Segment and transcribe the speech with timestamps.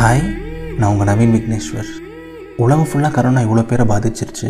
[0.00, 0.22] Hi
[0.78, 1.88] நான் உங்கள் நவீன் விக்னேஸ்வர்.
[2.64, 4.48] உலகம் ஃபுல்லாக கரோனா இவ்வளோ பேரை பாதிச்சிருச்சு.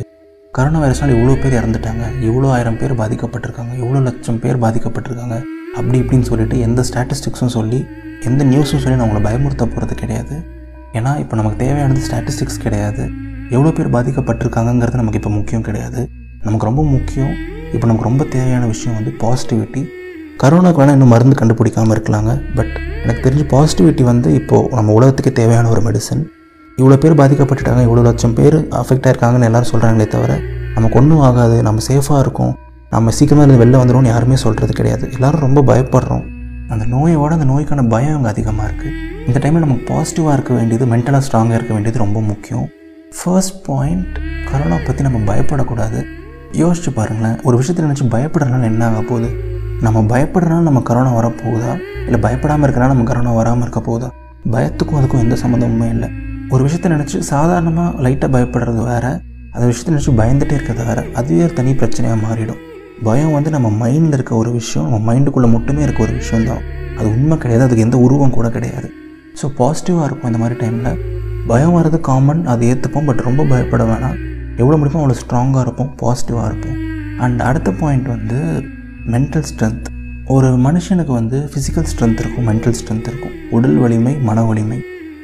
[0.56, 2.04] கரோனா வைரஸ்னால் இவ்வளோ பேர் இறந்துட்டாங்க.
[2.26, 3.72] இவ்வளோ ஆயிரம் பேர் பாதிக்கப்பட்டிருக்காங்க.
[3.80, 5.36] இவ்வளோ லட்சம் பேர் பாதிக்கப்பட்டிருக்காங்க.
[5.78, 7.80] அப்படி இப்படின்னு சொல்லிட்டு எந்த ஸ்டாட்டிஸ்டிக்ஸும் சொல்லி
[8.30, 10.36] எந்த நியூஸும் சொல்லி நான் உங்களை பயமுறுத்த போகிறது கிடையாது.
[10.98, 13.04] ஏன்னா இப்போ நமக்கு தேவையானது ஸ்டாட்டிஸ்டிக்ஸ் கிடையாது.
[13.54, 16.02] எவ்வளோ பேர் பாதிக்கப்பட்டிருக்காங்கங்கிறது நமக்கு இப்போ முக்கியம் கிடையாது.
[16.46, 17.34] நமக்கு ரொம்ப முக்கியம்.
[17.74, 19.82] இப்போ நமக்கு ரொம்ப தேவையான விஷயம் வந்து பாசிட்டிவிட்டி
[20.42, 22.32] கரோனாக்கு வேணால் இன்னும் மருந்து கண்டுபிடிக்காமல் இருக்கலாங்க.
[22.58, 26.22] பட் எனக்கு தெரிஞ்சு பாசிட்டிவிட்டி வந்து இப்போது நம்ம உலகத்துக்கு தேவையான ஒரு மெடிசன்
[26.78, 30.32] இவ்வளோ பேர் பாதிக்கப்பட்டுட்டாங்க இவ்வளோ லட்சம் பேர் அஃபெக்ட் ஆயிருக்காங்கன்னு எல்லாரும் சொல்கிறாங்களே தவிர
[30.76, 32.52] நமக்கு ஒன்றும் ஆகாது நம்ம சேஃபாக இருக்கோம்.
[32.94, 35.04] நம்ம சீக்கிரமாக இருந்து வெளில வந்துடும்னு யாருமே சொல்கிறது கிடையாது.
[35.16, 36.24] எல்லோரும் ரொம்ப பயப்படுறோம்.
[36.72, 38.96] அந்த நோயோட அந்த நோய்க்கான பயம் அங்கே அதிகமாக இருக்குது
[39.28, 42.66] இந்த டைமில் நமக்கு பாசிட்டிவாக இருக்க வேண்டியது மென்டலாக ஸ்ட்ராங்காக இருக்க வேண்டியது ரொம்ப முக்கியம்.
[43.18, 44.16] ஃபர்ஸ்ட் பாயிண்ட்
[44.50, 46.00] கரோனா பற்றி நம்ம பயப்படக்கூடாது.
[46.62, 47.38] யோசிச்சு பாருங்களேன்.
[47.48, 49.30] ஒரு விஷயத்தை நினச்சி பயப்படுறதுனால என்ன ஆக போகுது
[49.84, 51.72] நம்ம பயப்படுறதுனால நம்ம கரோனா வரப்போகுதா?
[52.06, 54.08] இல்லை பயப்படாமல் இருக்கிறனால நம்ம கரோனா வராமல் இருக்க போகுதா?
[54.54, 56.08] பயத்துக்கும் அதுக்கும் எந்த சம்மந்தமுமே இல்லை.
[56.52, 59.12] ஒரு விஷயத்த நினச்சி சாதாரணமாக லைட்டாக பயப்படுறது வேறு
[59.54, 62.60] அந்த விஷயத்தை நினச்சி பயந்துகிட்டே இருக்கிறது வேறு அதுவே ஒரு தனி பிரச்சனையாக மாறிடும்.
[63.06, 66.64] பயம் வந்து நம்ம மைண்டில் இருக்க ஒரு விஷயம் நம்ம மைண்டுக்குள்ளே மட்டுமே இருக்க ஒரு விஷயம் தான்.
[66.98, 68.88] அது உண்மை கிடையாது அதுக்கு எந்த உருவம் கூட கிடையாது.
[69.40, 70.98] ஸோ பாசிட்டிவாக இருக்கும் இந்த மாதிரி டைமில்
[71.52, 74.18] பயம் வர்றது காமன் அதை ஏற்றுப்போம் பட் ரொம்ப பயப்பட வேணாம்.
[74.62, 76.76] எவ்வளோ முடியுமோ அவ்வளோ ஸ்ட்ராங்காக இருப்போம் பாசிட்டிவாக இருப்போம்.
[77.24, 78.38] அண்ட் அடுத்த பாயிண்ட் வந்து
[79.12, 79.86] மென்டல் ஸ்ட்ரென்த்
[80.34, 83.34] ஒரு மனுஷனுக்கு வந்து ஃபிசிக்கல் ஸ்ட்ரென்த் இருக்கும் மென்டல் ஸ்ட்ரென்த் இருக்கும்.
[83.56, 84.78] உடல் வலிமை மன வலிமை.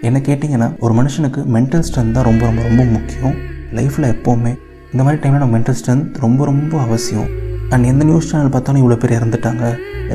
[0.08, 3.34] என்ன கேட்டிங்கன்னா ஒரு மனுஷனுக்கு மென்டல் ஸ்ட்ரென்த் தான் ரொம்ப ரொம்ப ரொம்ப முக்கியம்.
[3.78, 4.52] லைஃப்பில் எப்போவுமே.
[4.92, 7.28] இந்த மாதிரி டைமில் நம்ம மென்டல் ஸ்ட்ரென்த் ரொம்ப ரொம்ப அவசியம்.
[7.72, 9.64] அண்ட் எந்த நியூஸ் சேனல் பார்த்தாலும் இவ்வளோ பேர் இறந்துட்டாங்க.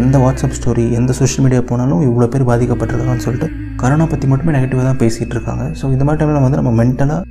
[0.02, 3.50] எந்த வாட்ஸ்அப் ஸ்டோரி எந்த சோஷியல் மீடியா போனாலும் இவ்வளோ பேர் பாதிக்கப்பட்டிருக்காங்கன்னு சொல்லிட்டு
[3.84, 5.64] கரோனா பற்றி மட்டுமே நெகட்டிவாக தான் பேசிகிட்டு இருக்காங்க.
[5.80, 7.22] ஸோ இந்த மாதிரி டைமில் வந்து நம்ம மென்டலாக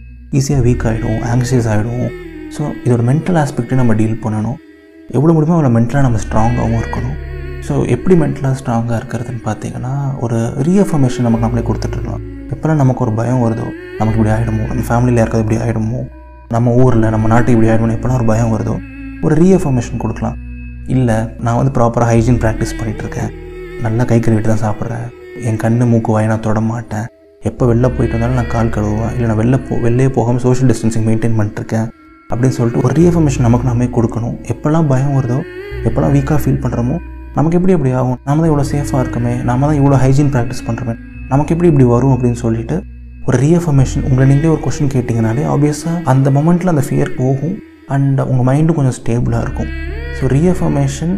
[0.40, 2.10] ஈஸியாக வீக் ஆகிடுவோம் ஆங்ஸியஸ் ஆகிடுவோம்
[2.56, 4.58] ஸோ இதோட மென்டல் ஆஸ்பெக்ட்டையும் நம்ம டீல் பண்ணணும்.
[5.16, 7.16] எவ்வளோ முடியுமோ அவ்வளோ மென்டலாக நம்ம ஸ்ட்ராங்காகவும் இருக்கணும்.
[7.66, 9.94] ஸோ எப்படி மென்டலாக ஸ்ட்ராங்காக இருக்கிறதுன்னு பார்த்தீங்கன்னா
[10.24, 12.22] ஒரு ரீஅஃபர்மேஷன் நமக்கு நம்மளே கொடுத்துட்ருக்கலாம்
[12.54, 13.66] எப்போல்லாம் நமக்கு ஒரு பயம் வருதோ
[13.98, 16.00] நமக்கு இப்படி ஆகிடுமோ நம்ம ஃபேமிலியில் யாருக்காவது இப்படி ஆகிடுமோ
[16.54, 18.74] நம்ம ஊரில் நம்ம நாட்டுக்கு இப்படி ஆகிடுமோ எப்போல்லாம் ஒரு பயம் வருதோ
[19.26, 20.36] ஒரு ரீஅஃபர்மேஷன் கொடுக்கலாம்.
[20.94, 23.30] இல்லை நான் வந்து ப்ராப்பராக ஹைஜீன் ப்ராக்டிஸ் பண்ணிகிட்ருக்கேன்
[23.84, 25.06] நல்லா கை கழுவிட்டு தான் சாப்பிட்றேன்.
[25.48, 27.06] என் கண்ணு மூக்கு வாய் நான் தொட மாட்டேன்.
[27.48, 29.12] எப்போ வெளில போயிட்டு வந்தாலும் நான் கால் கழுவுவேன்.
[29.16, 31.86] இல்லை நான் வெளில போ வெளிலே போகாமல் சோஷியல் டிஸ்டன்சிங் மெயின்டைன் பண்ணிட்டுருக்கேன்
[32.30, 34.36] அப்படின்னு சொல்லிட்டு ஒரு ரீஎஃபர்மேஷன் நமக்கு நாமே கொடுக்கணும்.
[34.52, 35.38] எப்போல்லாம் பயம் வருதோ
[35.88, 36.96] எப்போல்லாம் வீக்காக ஃபீல் பண்ணுறோமோ
[37.36, 38.18] நமக்கு எப்படி இப்படி ஆகும்?
[38.28, 40.94] நம்ம தான் இவ்வளோ சேஃபாக இருக்கமே நம்ம தான் இவ்வளோ ஹைஜீன் ப்ராக்டிஸ் பண்ணுறோமே
[41.32, 42.76] நமக்கு எப்படி இப்படி வரும் அப்படின்னு சொல்லிட்டு
[43.28, 47.54] ஒரு ரீஎஃபர்மேஷன் உங்களை நீங்களே ஒரு கொஷின் கேட்டிங்கனாலே ஆப்வியஸாக அந்த மொமெண்ட்டில் அந்த ஃபியர் போகும்
[47.96, 49.70] அண்ட் உங்கள் மைண்டும் கொஞ்சம் ஸ்டேபிளாக இருக்கும்.
[50.18, 51.14] ஸோ ரீஎஃபர்மேஷன்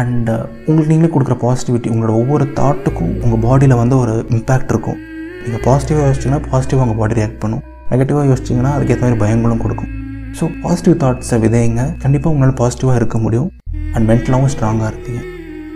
[0.00, 0.30] அண்ட்
[0.68, 4.98] உங்களுக்கு நீங்களே கொடுக்குற பாசிட்டிவிட்டி உங்களோட ஒவ்வொரு தாட்டுக்கும் உங்கள் பாடியில் வந்து ஒரு இம்பேக்ட் இருக்கும்.
[5.44, 7.62] நீங்கள் பாசிட்டிவாக யோசிச்சிங்கன்னா பாசிட்டிவாக உங்கள் பாடி ரியாக்ட் பண்ணும்.
[7.92, 9.92] நெகட்டிவாக யோசிச்சிங்கன்னா அதுக்கேற்ற மாதிரி பயங்களும் கொடுக்கும்.
[10.36, 11.82] ஸோ பாசிட்டிவ் தாட்ஸை விதைங்க.
[12.02, 13.48] கண்டிப்பாக உங்களால் பாசிட்டிவாக இருக்க முடியும்.
[13.94, 15.20] அண்ட் மென்டலாகவும் ஸ்ட்ராங்காக இருப்பீங்க.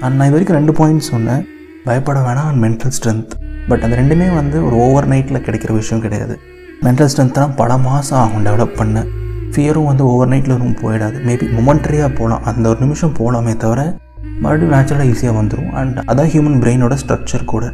[0.03, 1.43] அண்ட் நான் இது வரைக்கும் ரெண்டு பாயிண்ட்ஸ் சொன்னேன்.
[1.87, 3.33] பயப்பட வேணாம் அண்ட் மென்டல் ஸ்ட்ரென்த்
[3.71, 6.35] பட் அந்த ரெண்டுமே வந்து ஒரு ஓவர் நைட்டில் கிடைக்கிற விஷயம் கிடையாது.
[6.87, 9.05] மென்டல் ஸ்ட்ரென்த்லாம் பல மாதம் ஆகும் டெவலப் பண்ண.
[9.55, 11.17] ஃபியரும் வந்து ஓவர் நைட்டில் ஒன்றும் போயிடாது.
[11.29, 13.81] மேபி மொமெண்ட்ரியாக போகலாம் அந்த ஒரு நிமிஷம் போகலாமே தவிர
[14.45, 17.65] மறுபடியும் நேச்சுரலாக ஈஸியாக வந்துடும் அண்ட் அதான் ஹியூமன் பிரெயினோட ஸ்ட்ரக்சர் கூட.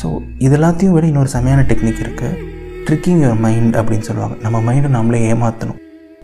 [0.00, 0.06] ஸோ
[0.46, 2.38] இது எல்லாத்தையும் விட இன்னொரு செமையான டெக்னிக் இருக்குது
[2.86, 4.36] ட்ரிக்கிங் யுவர் மைண்ட் அப்படின்னு சொல்லுவாங்க.
[4.44, 5.80] நம்ம மைண்டை நம்மளே ஏமாற்றணும்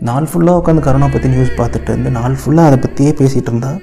[0.07, 3.77] நாள் ஃபுல்லாக உட்காந்து கரோனா பற்றி நியூஸ் பார்த்துட்டு இருந்து நாள் ஃபுல்லாக அதை பற்றியே பேசிகிட்டு இருந்தால்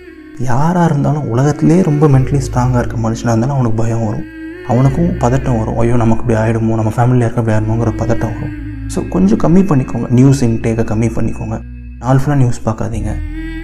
[0.49, 4.27] யாராக இருந்தாலும் உலகத்திலே ரொம்ப மென்டலி ஸ்ட்ராங்காக இருக்க மனுஷனாக இருந்தாலும் அவனுக்கு பயம் வரும்.
[4.73, 5.79] அவனுக்கும் பதட்டம் வரும்.
[5.83, 8.53] ஐயோ நமக்கு இப்படி ஆகிடுமோ நம்ம ஃபேமிலியில் இருக்க இப்படி ஆகிடுமோங்கிற பதட்டம் வரும்.
[8.95, 10.09] ஸோ கொஞ்சம் கம்மி பண்ணிக்கோங்க.
[10.19, 11.59] நியூஸ் இன்டேக்கை கம்மி பண்ணிக்கோங்க.
[12.03, 13.13] நாள் ஃபுல்லாக நியூஸ் பார்க்காதீங்க.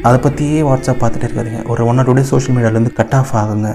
[0.09, 1.61] அதை பற்றியே வாட்ஸ்அப் பார்த்துட்டு இருக்காதீங்க.
[1.73, 3.71] ஒரு one or two day social மீடியாலேருந்து cut off ஆகுங்க.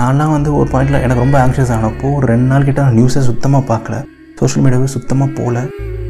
[0.00, 3.64] நான்லாம் வந்து ஒரு பாயிண்டில் எனக்கு ரொம்ப ஆங்ஷியஸ் ஆனப்போ ஒரு ரெண்டு நாள் கிட்ட நான் நியூஸை சுத்தமாக
[3.72, 3.98] பார்க்கல.
[4.40, 5.58] சோஷியல் மீடியாவே சுத்தமாக போகல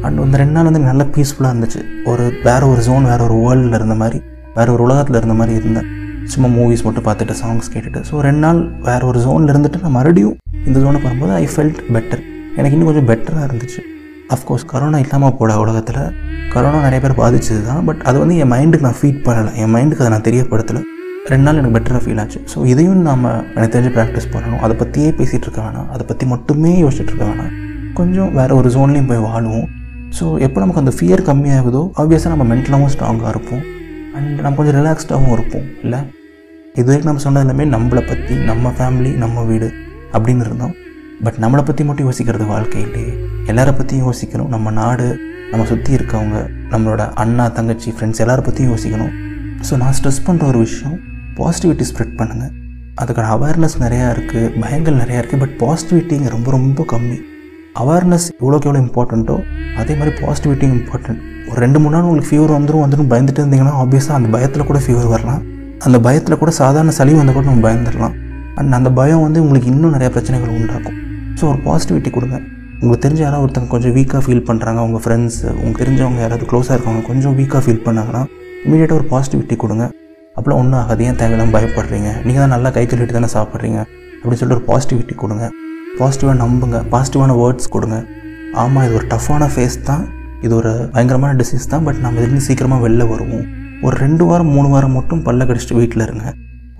[0.07, 1.81] அண்ட் அந்த ரெண்டு நாள் வந்து நல்ல பீஸ்ஃபுல்லாக இருந்துச்சு.
[2.11, 4.19] ஒரு வேறு ஒரு ஜோன் வேறு ஒரு வேர்ல்டில் இருந்த மாதிரி
[4.57, 5.87] வேறு ஒரு உலகத்தில் இருந்த மாதிரி இருந்தேன்.
[6.33, 8.01] சும்மா மூவிஸ் மட்டும் பார்த்துட்டு சாங்ஸ் கேட்டுட்டு.
[8.09, 10.35] ஸோ ரெண்டு நாள் வேறு ஒரு ஜோனில் இருந்துட்டு நான் மறுபடியும்
[10.67, 12.21] இந்த ஜோனுக்கு வரும்போது ஐ ஃபெல்ட் பெட்டர்
[12.59, 13.81] எனக்கு இன்னும் கொஞ்சம் பெட்டராக இருந்துச்சு.
[14.33, 16.01] அஃப்கோர்ஸ் கரோனா இல்லாமல் போட உலகத்தில்
[16.53, 19.51] கரோனா நிறைய பேர் பாதிச்சது தான் பட் அது வந்து என் மைண்டுக்கு நான் ஃபீட் பண்ணலை.
[19.63, 20.81] என் மைண்டுக்கு அதை நான் தெரியப்படுத்தலை.
[21.31, 22.39] ரெண்டு நாள் எனக்கு பெட்டராக ஃபீல் ஆச்சு.
[22.53, 24.61] ஸோ இதையும் நம்ம எனக்கு தெரிஞ்சு ப்ராக்டிஸ் பண்ணணும்.
[24.65, 25.87] அதை பற்றியே பேசிகிட்டு இருக்க வேணாம்.
[25.95, 27.53] அதை பற்றி மட்டுமே யோசிச்சுட்டு இருக்க வேணாம்.
[27.99, 29.67] கொஞ்சம் வேறு ஒரு ஜோன்லேயும் போய் வாழுவோம்.
[30.17, 33.63] ஸோ எப்போ நமக்கு அந்த ஃபியர் கம்மியாகுதோ ஆப்வியஸாக நம்ம மென்டலாகவும் ஸ்ட்ராங்காக இருப்போம்.
[34.17, 35.99] அண்ட் நம்ம கொஞ்சம் ரிலாக்ஸ்டாகவும் இருப்போம் இல்லை?
[36.79, 39.69] இது வரைக்கும் நம்ம சொன்னது எல்லாமே நம்மளை பற்றி நம்ம ஃபேமிலி நம்ம வீடு
[40.15, 40.75] அப்படின்னு இருந்தோம்.
[41.25, 43.05] பட் நம்மளை பற்றி மட்டும் யோசிக்கிறது வாழ்க்கையிலே.
[43.51, 44.51] எல்லாரை பற்றியும் யோசிக்கணும்.
[44.55, 45.07] நம்ம நாடு
[45.51, 46.37] நம்ம சுற்றி இருக்கவங்க
[46.73, 49.13] நம்மளோட அண்ணா தங்கச்சி ஃப்ரெண்ட்ஸ் எல்லாரை பற்றியும் யோசிக்கணும்.
[49.67, 50.97] ஸோ நான் ஸ்ட்ரெஸ் பண்ணுற ஒரு விஷயம்
[51.39, 52.53] பாசிட்டிவிட்டி ஸ்ப்ரெட் பண்ணுங்கள்
[53.01, 57.19] அதுக்கான அவேர்னஸ் நிறையா இருக்குது பயங்கள் நிறையா இருக்குது பட் பாசிட்டிவிட்டிங்க ரொம்ப ரொம்ப கம்மி.
[57.81, 59.35] அவேர்னஸ் எவ்வளோக்கு எவ்வளோ இம்பார்ட்டண்ட்டோ
[59.81, 64.17] அதே மாதிரி பாசிட்டிவிட்டியும் இம்பார்ட்டன்ட் ஒரு ரெண்டு மூணு நாள் உங்களுக்கு ஃபீவர் வந்துடும் வந்துடும் பயந்துட்டு இருந்தீங்கன்னா ஆப்வியஸாக
[64.19, 65.41] அந்த பயத்தில் கூட ஃபீவர் வரலாம்.
[65.85, 68.13] அந்த பயத்தில் கூட சாதாரண சளி வந்தால் கூட நம்ம பயந்துடலாம்
[68.59, 70.97] அண்ட் அந்த பயம் வந்து உங்களுக்கு இன்னும் நிறைய பிரச்சனைகள் உண்டாக்கும்.
[71.39, 72.37] ஸோ ஒரு பாசிட்டிவிட்டி கொடுங்க.
[72.81, 77.03] உங்களுக்கு தெரிஞ்ச யாராவது ஒருத்தங்க கொஞ்சம் வீக்காக ஃபீல் பண்ணுறாங்க உங்கள் ஃப்ரெண்ட்ஸ் உங்களுக்கு தெரிஞ்சவங்க யாராவது க்ளோஸாக இருக்கவங்க
[77.09, 78.23] கொஞ்சம் வீக்காக ஃபீல் பண்ணாங்கன்னா
[78.65, 79.85] இமீடியட்டாக ஒரு பாசிட்டிவிட்டி கொடுங்க.
[80.37, 81.03] அப்போலாம் ஒன்றும் ஆகாது.
[81.09, 82.11] ஏன் தேவையில்லாமல் பயப்படுறீங்க?
[82.27, 83.79] நீங்கள் தான் நல்லா கை கழுவிட்டு தானே சாப்பிட்றீங்க?
[84.19, 85.45] அப்படின்னு சொல்லிட்டு ஒரு பாசிட்டிவிட்டி கொடுங்க.
[85.99, 86.77] பாசிட்டிவாக நம்புங்க.
[86.93, 87.97] பாசிட்டிவான வேர்ட்ஸ் கொடுங்க.
[88.61, 90.03] ஆமாம் இது ஒரு டஃப்பான ஃபேஸ் தான்.
[90.45, 91.83] இது ஒரு பயங்கரமான டிசீஸ் தான்.
[91.87, 93.45] பட் நம்ம இதுலேருந்து சீக்கிரமாக வெளில வருவோம்.
[93.85, 96.25] ஒரு ரெண்டு வாரம் மூணு வாரம் மட்டும் பல்ல கடிச்சிட்டு வீட்டில் இருங்க.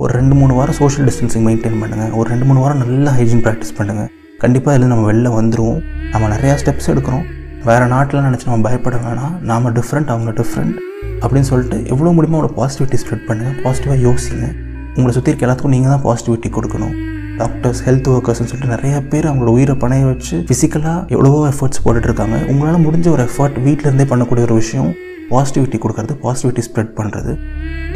[0.02, 3.76] ஒரு ரெண்டு மூணு வாரம் சோஷியல் டிஸ்டன்சிங் மெயின்டைன் பண்ணுங்கள் ஒரு ரெண்டு மூணு வாரம் நல்லா ஹைஜீன் ப்ராக்டிஸ்
[3.80, 4.10] பண்ணுங்கள்
[4.44, 5.80] கண்டிப்பாக இதில் நம்ம வெளில வந்துடுவோம்
[6.14, 7.26] நம்ம நிறையா ஸ்டெப்ஸ் எடுக்கிறோம்.
[7.70, 9.36] வேறு நாட்டில் நினச்சி நம்ம பயப்பட வேணாம்.
[9.50, 10.76] நாம் டிஃப்ரெண்ட் அவங்க டிஃப்ரெண்ட்
[11.24, 14.48] அப்படின்னு சொல்லிட்டு எவ்வளோ முடியுமோ அவங்களோட பாசிட்டிவிட்டி ஸ்ப்ரெட் பண்ணுங்கள் பாசிட்டிவாக யோசிங்க.
[14.96, 16.96] உங்களை சுற்றி இருக்க எல்லாத்துக்கும் நீங்கள் தான் பாசிட்டிவிட்டி கொடுக்கணும்.
[17.40, 22.38] டாக்டர்ஸ் ஹெல்த் ஒர்க்கர்ஸ்னு சொல்லிட்டு நிறைய பேர் அவங்களோட உயிரை பணைய வச்சு ஃபிசிக்கலாக எவ்வளவோ எஃபர்ட்ஸ் போட்டுட்ருக்காங்க.
[22.52, 24.92] உங்களால் முடிஞ்ச ஒரு எஃபர்ட் வீட்டிலேருந்தே பண்ணக்கூடிய ஒரு விஷயம்
[25.32, 27.32] பாசிட்டிவிட்டி கொடுக்கறது பாசிட்டிவிட்டி ஸ்ப்ரெட் பண்ணுறது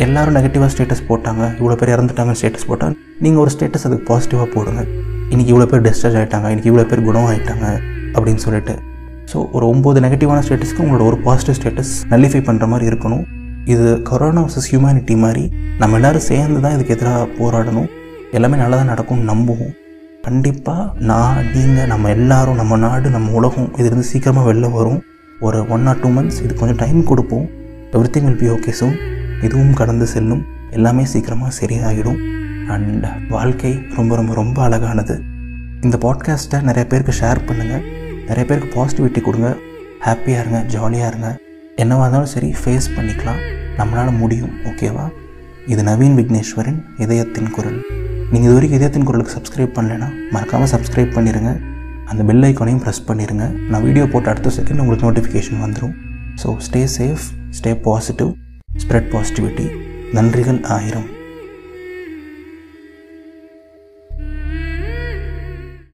[0.06, 2.96] எல்லாரும் நெகட்டிவாக ஸ்டேட்டஸ் போட்டாங்க இவ்வளோ பேர் இறந்துட்டாங்க ஸ்டேட்டஸ் போட்டால்
[3.26, 4.82] நீங்கள் ஒரு ஸ்டேட்டஸ் அதுக்கு பாசிட்டிவாக போடுங்க.
[5.32, 7.68] இன்றைக்கி இவ்வளோ பேர் டிஸ்சார்ஜ் ஆகிட்டாங்க இன்றைக்கி இவ்வளோ பேர் குணம் ஆகிட்டாங்க
[8.16, 8.76] அப்படின்னு சொல்லிட்டு.
[9.32, 13.24] ஸோ ஒரு ஒம்பது நெகட்டிவான ஸ்டேட்டஸ்க்கு உங்களோட ஒரு பாசிட்டிவ் ஸ்டேட்டஸ் நல்லிஃபை பண்ணுற மாதிரி இருக்கணும்.
[13.74, 15.46] இது கொரோனா வர்சஸ் ஹியூமனிட்டி மாதிரி
[15.82, 17.90] நம்ம எல்லோரும் சேர்ந்து தான் இதுக்கு எதிராக போராடணும்.
[18.36, 19.76] எல்லாமே நல்லா தான் நடக்கும்னு நம்புவோம்.
[20.26, 25.00] கண்டிப்பாக நான் நீங்கள் நம்ம எல்லாரும் நம்ம நாடு நம்ம உலகம் இதுலேருந்து சீக்கிரமாக வெளில வரும்.
[25.48, 27.46] ஒரு ஒன் ஆர் டூ மந்த்ஸ் இது கொஞ்சம் டைம் கொடுப்போம்.
[28.16, 28.98] Everything will be okay soon
[29.46, 30.44] இதுவும் கடந்து செல்லும்.
[30.78, 32.20] எல்லாமே சீக்கிரமாக சரியாகிடும்
[32.76, 35.16] அண்ட் வாழ்க்கை ரொம்ப ரொம்ப ரொம்ப அழகானது.
[35.86, 37.86] இந்த பாட்காஸ்ட்டை நிறைய பேருக்கு ஷேர் பண்ணுங்கள்
[38.30, 39.52] நிறைய பேருக்கு பாசிட்டிவிட்டி கொடுங்க.
[40.08, 41.30] ஹாப்பியாக இருங்க ஜாலியாக இருங்க.
[41.84, 43.42] என்னவாக இருந்தாலும் சரி ஃபேஸ் பண்ணிக்கலாம்.
[43.80, 45.06] நம்மளால் முடியும் ஓகேவா
[45.74, 47.80] இது நவீன் விக்னேஸ்வரின் இதயத்தின் குரல்.
[48.32, 51.52] நீங்கள் இது வரைக்கும் இதயத்தின் குரலுக்கு சப்ஸ்கிரைப் பண்ணலைன்னா மறக்காமல் சப்ஸ்கிரைப் பண்ணிடுங்க
[52.08, 55.96] அந்த பெல் ஐக்கானையும் ப்ரெஸ் பண்ணிடுங்க நான் வீடியோ போட்ட அடுத்த செகண்ட் உங்களுக்கு நோட்டிஃபிகேஷன் வந்துடும்
[56.42, 58.32] so stay safe stay positive
[58.80, 59.68] spread positivity
[60.14, 61.08] நன்றிகள் ஆயிரம்.